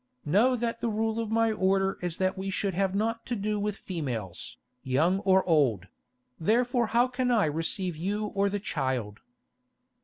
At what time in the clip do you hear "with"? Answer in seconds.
3.59-3.77